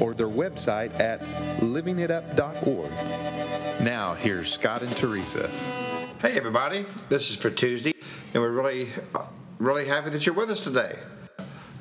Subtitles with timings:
[0.00, 1.20] or their website at
[1.60, 2.90] livingitup.org.
[3.82, 5.48] Now, here's Scott and Teresa.
[6.20, 6.86] Hey, everybody.
[7.08, 7.92] This is for Tuesday,
[8.32, 8.88] and we're really,
[9.58, 10.98] really happy that you're with us today.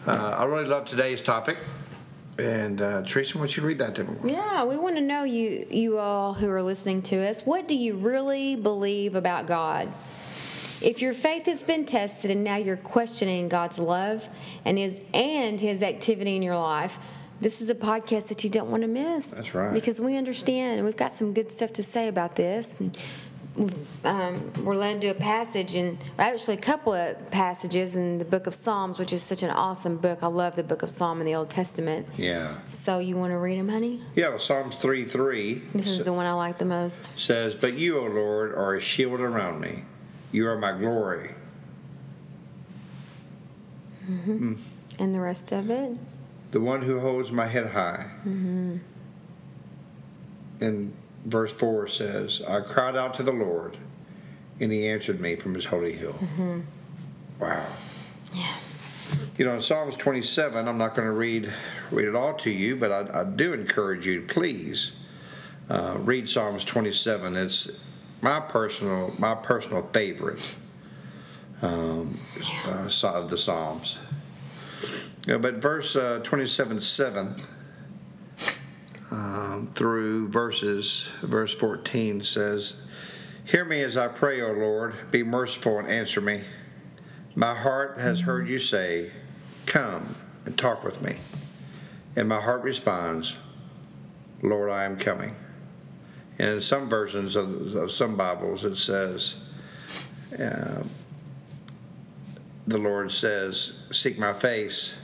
[0.05, 1.57] Uh, I really love today's topic.
[2.39, 4.31] And uh, Teresa, why don't you read that to me?
[4.31, 7.45] Yeah, we want to know you, you all who are listening to us.
[7.45, 9.87] What do you really believe about God?
[10.81, 14.27] If your faith has been tested and now you're questioning God's love
[14.65, 16.97] and His and His activity in your life,
[17.43, 19.31] this is a podcast that you don't want to miss.
[19.31, 19.73] That's right.
[19.73, 22.79] Because we understand, and we've got some good stuff to say about this.
[22.79, 22.97] And
[24.03, 28.47] um, we're led to a passage, and actually a couple of passages in the book
[28.47, 30.23] of Psalms, which is such an awesome book.
[30.23, 32.07] I love the book of Psalm in the Old Testament.
[32.17, 32.55] Yeah.
[32.69, 34.01] So you want to read them, honey?
[34.15, 37.19] Yeah, well, Psalms 3 3 This is the one I like the most.
[37.19, 39.83] says, But you, O Lord, are a shield around me.
[40.31, 41.35] You are my glory.
[44.07, 45.91] And the rest of it?
[46.53, 48.05] The one who holds my head high.
[48.19, 48.77] Mm-hmm.
[50.61, 50.93] And
[51.25, 53.75] verse 4 says, I cried out to the Lord,
[54.59, 56.13] and he answered me from his holy hill.
[56.13, 56.59] Mm-hmm.
[57.39, 57.65] Wow.
[58.35, 58.55] Yeah.
[59.35, 61.51] You know, in Psalms 27, I'm not going to read
[61.89, 64.91] read it all to you, but I, I do encourage you to please
[65.69, 67.35] uh, read Psalms 27.
[67.35, 67.71] It's
[68.21, 70.55] my personal my personal favorite
[71.63, 72.13] um,
[72.67, 73.97] uh, of the Psalms.
[75.27, 77.35] Yeah, but verse uh, 27 7
[79.11, 82.81] um, through verses, verse 14 says,
[83.45, 86.41] Hear me as I pray, O Lord, be merciful and answer me.
[87.35, 89.11] My heart has heard you say,
[89.65, 90.15] Come
[90.45, 91.15] and talk with me.
[92.15, 93.37] And my heart responds,
[94.41, 95.35] Lord, I am coming.
[96.37, 99.35] And in some versions of, of some Bibles, it says,
[100.39, 100.83] uh,
[102.65, 104.95] the Lord says, Seek my face.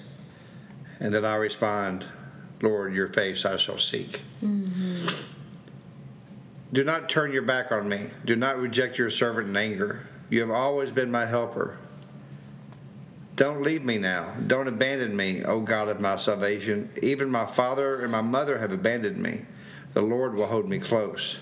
[0.99, 2.05] And then I respond,
[2.61, 4.23] Lord, your face I shall seek.
[4.43, 5.29] Mm-hmm.
[6.71, 8.09] Do not turn your back on me.
[8.25, 10.07] Do not reject your servant in anger.
[10.29, 11.77] You have always been my helper.
[13.35, 14.33] Don't leave me now.
[14.45, 16.91] Don't abandon me, O God of my salvation.
[17.01, 19.45] Even my father and my mother have abandoned me.
[19.93, 21.39] The Lord will hold me close.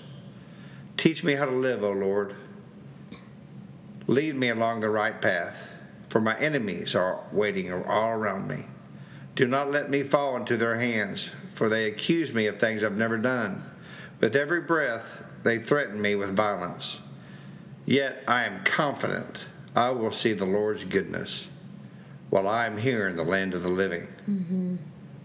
[0.96, 2.36] Teach me how to live, O Lord.
[4.06, 5.68] Lead me along the right path,
[6.08, 8.64] for my enemies are waiting all around me.
[9.38, 12.96] Do not let me fall into their hands, for they accuse me of things I've
[12.96, 13.62] never done.
[14.18, 17.00] With every breath, they threaten me with violence.
[17.86, 19.44] Yet I am confident
[19.76, 21.46] I will see the Lord's goodness
[22.30, 24.08] while I am here in the land of the living.
[24.28, 24.76] Mm-hmm.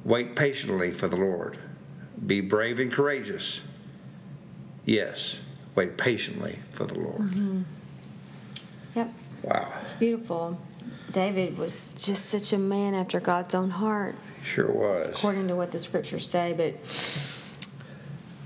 [0.06, 1.58] Wait patiently for the Lord.
[2.24, 3.62] Be brave and courageous.
[4.86, 5.40] Yes,
[5.74, 7.32] wait patiently for the Lord.
[7.32, 7.62] Mm-hmm.
[8.94, 9.12] Yep.
[9.42, 9.74] Wow.
[9.82, 10.62] It's beautiful.
[11.14, 15.10] David was just such a man after God's own heart, Sure was.
[15.10, 16.54] according to what the scriptures say.
[16.58, 16.74] But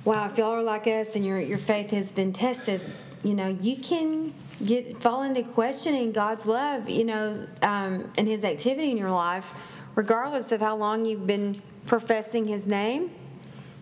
[0.05, 2.81] wow, if y'all are like us and your your faith has been tested,
[3.23, 4.33] you know you can
[4.63, 9.53] get fall into questioning God's love, you know, um, and His activity in your life,
[9.95, 13.11] regardless of how long you've been professing His name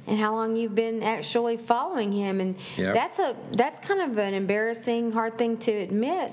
[0.08, 2.40] and how long you've been actually following Him.
[2.40, 2.94] And Yep.
[2.94, 6.32] that's a that's kind of an embarrassing, hard thing to admit.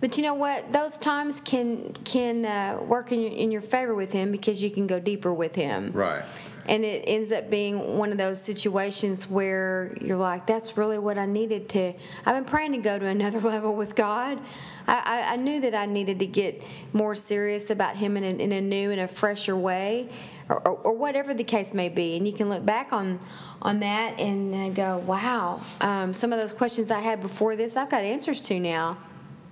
[0.00, 0.72] But you know what?
[0.72, 4.70] Those times can can uh, work in your, in your favor with him because you
[4.70, 5.92] can go deeper with him.
[5.92, 6.24] Right.
[6.66, 11.18] And it ends up being one of those situations where you're like, "That's really what
[11.18, 11.92] I needed to."
[12.24, 14.38] I've been praying to go to another level with God.
[14.86, 16.62] I, I, I knew that I needed to get
[16.94, 20.08] more serious about Him in a, in a new and a fresher way,
[20.48, 22.16] or, or, or whatever the case may be.
[22.16, 23.20] And you can look back on
[23.60, 27.76] on that and uh, go, "Wow!" Um, some of those questions I had before this,
[27.76, 28.96] I've got answers to now.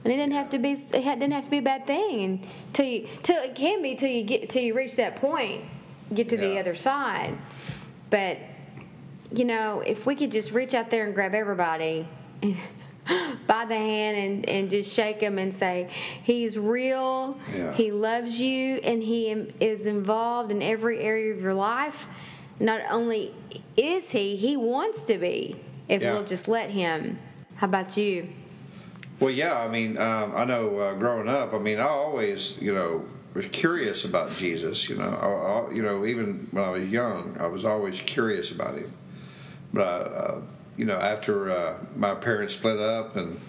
[0.05, 0.73] And it didn't have to be.
[0.73, 3.95] It didn't have to be a bad thing, and till you, till it can be
[3.97, 5.62] till you get till you reach that point,
[6.15, 7.37] get to the other side.
[8.11, 8.39] But
[9.35, 12.06] you know, if we could just reach out there and grab everybody
[13.47, 15.89] by the hand and, and just shake them and say,
[16.23, 17.73] He's real, Yeah.
[17.75, 19.31] He loves you, and He
[19.61, 22.06] is involved in every area of your life.
[22.61, 23.35] Not only
[23.77, 25.56] is He, He wants to be
[25.89, 26.12] if Yeah.
[26.12, 27.19] we'll just let Him.
[27.56, 28.29] How about you?
[29.20, 32.73] Well, yeah, I mean, um, I know uh, growing up, I mean, I always, you
[32.73, 33.05] know,
[33.35, 34.88] was curious about Jesus.
[34.88, 38.50] You know, I, I, you know, even when I was young, I was always curious
[38.50, 38.93] about him.
[39.73, 40.41] but uh,
[40.76, 43.41] you know, after uh, my parents split up and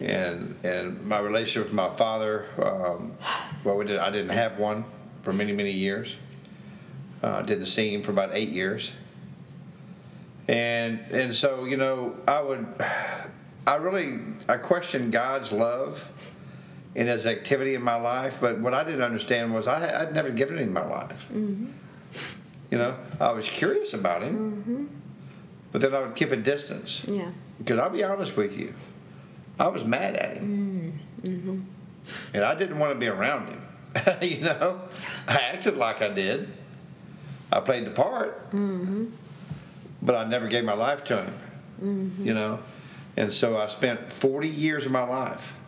[0.00, 3.14] and and my relationship with my father, um,
[3.64, 3.98] well, we did.
[3.98, 4.84] I didn't have one
[5.22, 6.16] for many many years.
[7.22, 8.92] Uh, didn't see him for about eight years.
[10.48, 12.66] And and so you know, I would,
[13.68, 14.18] I really,
[14.48, 16.10] I questioned God's love
[16.94, 18.38] in His activity in my life.
[18.40, 21.28] But what I didn't understand was I, I'd never given Him my life.
[21.32, 21.66] Mm-hmm.
[22.70, 24.36] You know, I was curious about Him,
[24.66, 24.84] Mm-hmm.
[25.72, 27.04] but then I would keep a distance.
[27.06, 27.30] Yeah.
[27.58, 28.74] Because I'll be honest with you,
[29.58, 31.00] I was mad at him.
[31.22, 31.58] Mm-hmm.
[32.34, 33.62] And I didn't want to be around him.
[34.22, 34.80] you know,
[35.26, 36.48] I acted like I did.
[37.50, 39.06] I played the part, Mm-hmm.
[40.00, 41.34] but I never gave my life to him.
[41.82, 42.24] Mm-hmm.
[42.24, 42.60] You know,
[43.18, 45.58] and so I spent 40 years of my life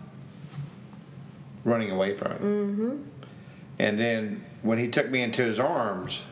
[1.65, 2.39] running away from him.
[2.39, 2.97] Mm-hmm.
[3.81, 6.23] And then when he took me into his arms,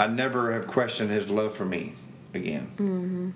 [0.00, 1.92] I never have questioned his love for me
[2.32, 2.72] again.
[2.76, 3.30] Mm-hmm.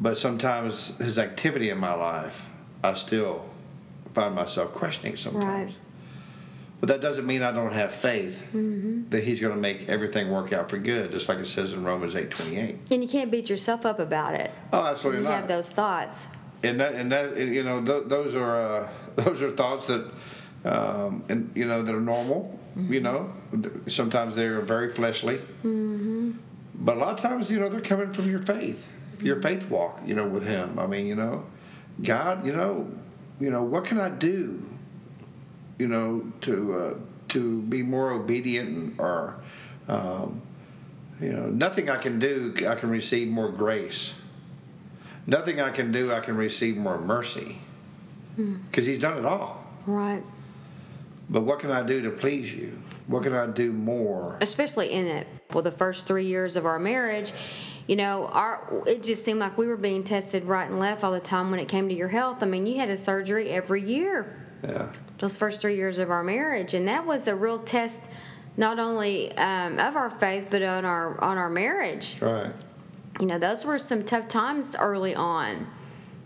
[0.00, 2.50] But sometimes his activity in my life,
[2.82, 3.48] I still
[4.14, 5.74] find myself questioning sometimes.
[5.74, 5.74] Right.
[6.80, 9.10] But that doesn't mean I don't have faith Mm-hmm.
[9.10, 11.84] that he's going to make everything work out for good, just like it says in
[11.84, 12.76] Romans eight twenty eight.
[12.90, 14.50] And you can't beat yourself up about it.
[14.72, 15.32] Oh, You absolutely not.
[15.34, 16.28] have those thoughts.
[16.62, 20.10] and that and that you know th- those are uh, those are thoughts that
[20.64, 22.58] um, and you know that are normal.
[22.76, 23.32] You know,
[23.88, 26.32] sometimes they're very fleshly, mm-hmm.
[26.76, 28.90] but a lot of times you know they're coming from your faith,
[29.20, 30.00] your faith walk.
[30.06, 30.78] You know, with Him.
[30.78, 31.44] I mean, you know,
[32.02, 32.46] God.
[32.46, 32.88] You know,
[33.40, 34.62] you know what can I do?
[35.80, 36.94] You know, to uh,
[37.30, 39.40] to be more obedient or.
[39.88, 40.42] Um,
[41.20, 44.14] you know, nothing I can do, I can receive more grace.
[45.26, 47.58] Nothing I can do, I can receive more mercy.
[48.36, 49.66] Because he's done it all.
[49.86, 50.22] Right.
[51.28, 52.80] But what can I do to please you?
[53.06, 54.38] What can I do more?
[54.40, 57.32] especially in it well the first three years of our marriage
[57.86, 61.12] you know our it just seemed like we were being tested right and left all
[61.12, 63.82] the time when it came to your health i mean you had a surgery every
[63.82, 64.92] year Yeah.
[65.18, 68.10] those first three years of our marriage and that was a real test
[68.56, 72.52] not only um, of our faith but on our on our marriage Right.
[73.20, 75.66] you know those were some tough times early on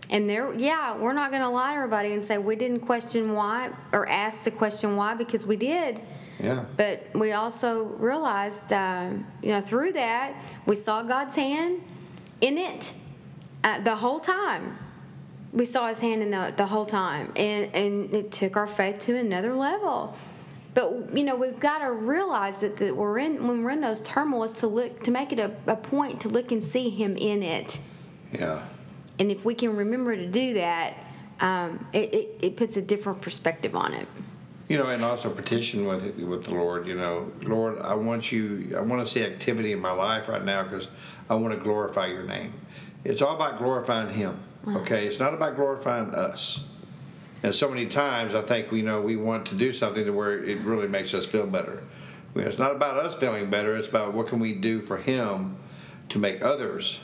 [0.09, 3.33] and there yeah we're not going to lie to everybody and say we didn't question
[3.33, 6.01] why or ask the question why because we did
[6.39, 6.65] Yeah.
[6.75, 10.33] but we also realized, um, you know, through that,
[10.65, 11.81] we saw God's hand
[12.41, 12.93] in it
[13.63, 14.77] uh, the whole time.
[15.55, 18.99] We saw His hand in the, the whole time, and, and it took our faith
[18.99, 20.15] to another level.
[20.75, 24.01] But you know, we've got to realize that, that we're in when we're in those
[24.01, 27.41] turmoils to look to make it a, a point to look and see Him in
[27.41, 27.79] it.
[28.33, 28.61] Yeah.
[29.17, 30.95] And if we can remember to do that,
[31.39, 34.07] um, it, it, it puts a different perspective on it.
[34.67, 36.87] You know, and also petition with with the Lord.
[36.87, 38.75] You know, Lord, I want you.
[38.77, 40.89] I want to see activity in my life right now because
[41.29, 42.51] I want to glorify Your name.
[43.05, 44.39] It's all about glorifying Him.
[44.67, 46.63] Okay, it's not about glorifying us.
[47.43, 50.43] And so many times, I think we know we want to do something to where
[50.43, 51.83] it really makes us feel better.
[52.35, 53.75] It's not about us feeling better.
[53.75, 55.55] It's about what can we do for Him
[56.09, 56.99] to make others.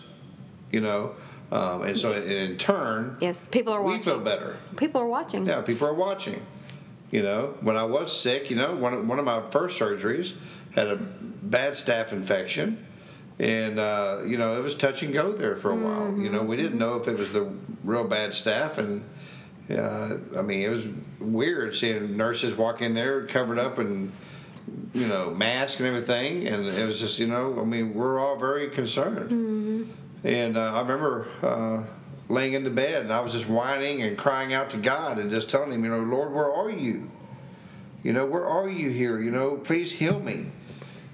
[0.72, 1.16] You know,
[1.52, 4.04] um, and so in turn, Yes, people are we watching.
[4.04, 4.58] feel better.
[4.78, 5.46] People are watching.
[5.46, 6.42] Yeah, people are watching.
[7.12, 10.34] You know, when I was sick, you know, one of, one of my first surgeries
[10.74, 12.86] had a bad staph infection,
[13.42, 16.16] and uh, you know it was touch and go there for a while.
[16.16, 17.52] You know, we didn't know if it was the
[17.84, 19.04] real bad staph, and
[19.70, 20.88] uh, I mean it was
[21.20, 24.12] weird seeing nurses walk in there covered up and
[24.94, 28.38] you know mask and everything, and it was just you know I mean we're all
[28.38, 29.92] very concerned.
[30.24, 31.84] And uh, I remember uh,
[32.32, 35.32] laying in the bed and I was just whining and crying out to God and
[35.32, 37.10] just telling Him, you know, Lord, where are you?
[38.04, 39.20] You know, where are you here?
[39.20, 40.52] You know, please heal me.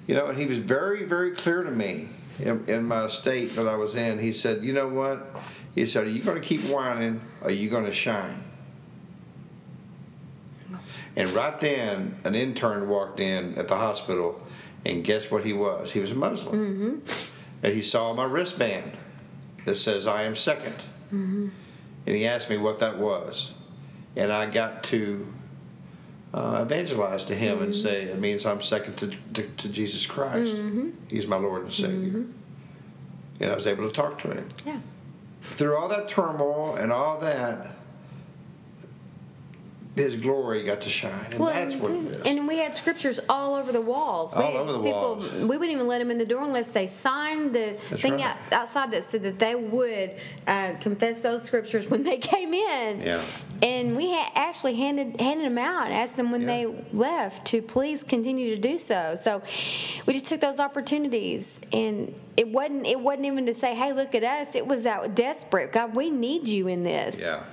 [0.08, 3.68] You know, and He was very, very clear to me in, in my state that
[3.68, 4.20] I was in.
[4.20, 5.36] He said, you know what?
[5.76, 7.22] He said, are you going to keep whining?
[7.42, 8.44] Or are you going to shine?
[11.16, 14.40] And right then, an intern walked in at the hospital,
[14.86, 15.92] and guess what he was?
[15.92, 16.56] He was a Muslim.
[17.02, 17.66] Mm-hmm.
[17.66, 18.92] And he saw my wristband
[19.66, 20.76] that says, I am 2nd
[21.12, 21.48] mm-hmm.
[22.06, 23.54] And he asked me what that was.
[24.16, 25.28] And I got to
[26.34, 27.88] uh, evangelize to him and mm-hmm.
[27.88, 30.56] say, it means I'm second to, to, to Jesus Christ.
[30.56, 30.90] Mm-hmm.
[31.08, 31.86] He's my Lord and mm-hmm.
[31.86, 32.26] Savior.
[33.40, 34.48] And I was able to talk to him.
[34.66, 34.80] Yeah.
[35.42, 37.77] Through all that turmoil and all that,
[39.98, 42.22] His glory got to shine, and that's what it is.
[42.26, 44.32] and we had scriptures all over the walls.
[44.34, 45.32] All we, over the people, walls.
[45.32, 48.24] We wouldn't even let them in the door unless they signed the That's thing right.
[48.26, 50.12] out, outside that said that they would
[50.46, 53.02] uh, confess those scriptures when they came in.
[53.02, 53.22] Yeah.
[53.64, 56.48] And we ha- actually handed handed them out, and asked them when Yeah.
[56.48, 59.16] they left to please continue to do so.
[59.16, 59.42] So
[60.06, 64.14] we just took those opportunities, and it wasn't it wasn't even to say, "Hey, look
[64.14, 65.72] at us." It was out desperate.
[65.72, 67.20] God, we need you in this.
[67.20, 67.44] yeah.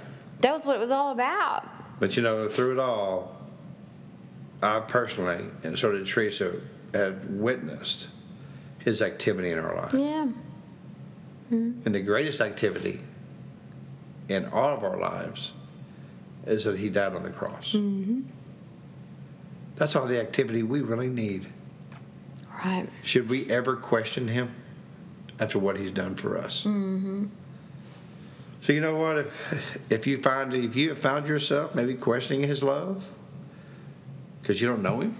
[0.40, 1.66] That was what it was all about.
[2.00, 3.36] But you know, through it all,
[4.62, 6.54] I personally, and so did Teresa,
[6.92, 8.08] have witnessed
[8.78, 9.94] his activity in our life.
[9.94, 10.28] Yeah.
[11.50, 13.00] And the greatest activity
[14.28, 15.52] in all of our lives
[16.46, 17.72] is that he died on the cross.
[17.72, 18.22] Mm-hmm.
[19.76, 21.46] That's all the activity we really need.
[22.64, 22.88] Right.
[23.02, 24.54] Should we ever question him
[25.38, 26.64] after what he's done for us?
[26.64, 27.26] Mm-hmm.
[28.64, 29.18] So you know what?
[29.18, 33.12] If, if you find if you have found yourself maybe questioning his love
[34.40, 35.14] because you don't know him,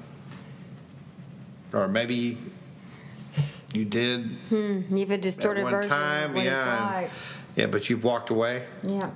[1.74, 2.38] or maybe
[3.74, 7.10] you did Hmm, You have a distorted version time, yeah, and-
[7.54, 8.62] yeah, but you've walked away.
[8.82, 9.10] Yeah.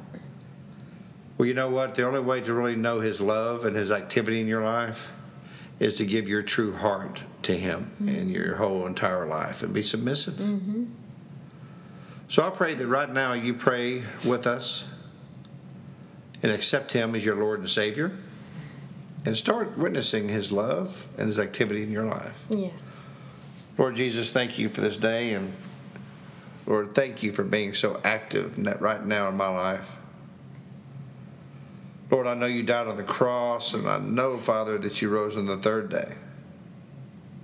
[1.38, 1.94] Well, you know what?
[1.94, 5.10] The only way to really know His love and His activity in your life
[5.80, 9.82] is to give your true heart to Him in your whole entire life and be
[9.82, 10.38] submissive.
[12.28, 14.84] So I pray that right now you pray with us
[16.42, 18.12] and accept Him as your Lord and Savior
[19.24, 22.38] and start witnessing His love and His activity in your life.
[22.50, 23.02] Yes.
[23.78, 25.52] Lord Jesus, thank you for this day and
[26.66, 29.96] Lord, thank you for being so active right now in my life.
[32.10, 35.34] Lord, I know you died on the cross, and I know, Father, that you rose
[35.34, 36.14] on the third day.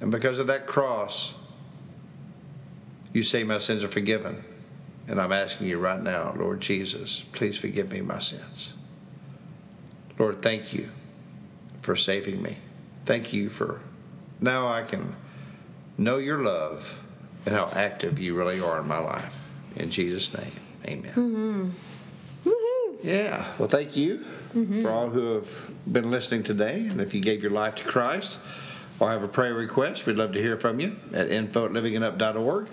[0.01, 1.35] And because of that cross,
[3.15, 4.45] you say my sins are forgiven.
[5.07, 8.73] And I'm asking you right now, Lord Jesus, please forgive me my sins.
[10.19, 10.91] Lord, thank you
[11.83, 12.57] for saving me.
[13.05, 13.81] Thank you for
[14.41, 15.17] now I can
[15.99, 17.01] know your love
[17.47, 19.35] and how active you really are in my life.
[19.77, 20.53] In Jesus' name,
[20.87, 21.13] amen.
[21.13, 22.49] Mm-hmm.
[22.49, 23.05] Woohoo!
[23.05, 23.47] Yeah.
[23.59, 24.83] Well, thank you mm-hmm.
[24.83, 26.87] for all who have been listening today.
[26.89, 28.39] And if you gave your life to Christ
[29.01, 32.69] or have a prayer request, we'd love to hear from you at info at livingitup.org.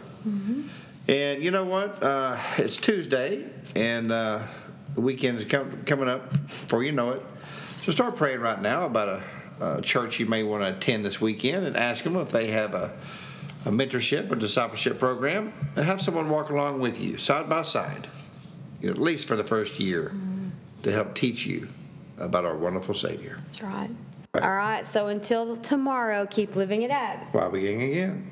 [1.08, 2.02] And you know what?
[2.04, 4.42] Uh, it's Tuesday, and uh,
[4.96, 7.22] the weekend is com- coming up before you know it.
[7.84, 9.24] So start praying right now about
[9.60, 12.48] a, a church you may want to attend this weekend and ask them if they
[12.48, 12.94] have a,
[13.66, 18.08] a mentorship or discipleship program and have someone walk along with you side by side
[18.82, 20.14] you know, at least for the first year,
[20.84, 21.68] to help teach you
[22.18, 23.38] about our wonderful Savior.
[23.46, 23.90] That's right.
[24.36, 24.86] All right.
[24.86, 27.34] So until tomorrow, keep living it up.
[27.34, 28.32] While beginning again.